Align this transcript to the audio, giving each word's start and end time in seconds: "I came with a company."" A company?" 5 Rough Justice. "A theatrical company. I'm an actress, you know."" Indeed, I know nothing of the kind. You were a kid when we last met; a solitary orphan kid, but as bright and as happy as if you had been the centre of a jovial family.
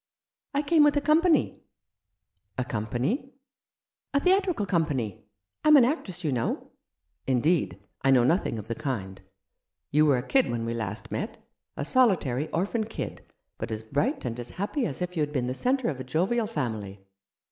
"I 0.55 0.63
came 0.63 0.83
with 0.83 0.97
a 0.97 1.01
company."" 1.01 1.61
A 2.57 2.65
company?" 2.65 3.17
5 3.17 3.21
Rough 3.21 3.27
Justice. 3.27 3.33
"A 4.15 4.19
theatrical 4.19 4.65
company. 4.65 5.25
I'm 5.63 5.77
an 5.77 5.85
actress, 5.85 6.23
you 6.23 6.31
know."" 6.31 6.71
Indeed, 7.33 7.79
I 8.01 8.09
know 8.09 8.23
nothing 8.23 8.57
of 8.57 8.67
the 8.67 8.73
kind. 8.73 9.21
You 9.91 10.07
were 10.07 10.17
a 10.17 10.23
kid 10.27 10.49
when 10.49 10.65
we 10.65 10.73
last 10.73 11.11
met; 11.11 11.37
a 11.77 11.85
solitary 11.85 12.49
orphan 12.49 12.85
kid, 12.85 13.21
but 13.59 13.69
as 13.71 13.83
bright 13.83 14.25
and 14.25 14.39
as 14.39 14.49
happy 14.49 14.87
as 14.87 15.03
if 15.03 15.15
you 15.15 15.21
had 15.21 15.31
been 15.33 15.45
the 15.45 15.53
centre 15.53 15.87
of 15.87 15.99
a 15.99 16.03
jovial 16.03 16.47
family. 16.47 17.01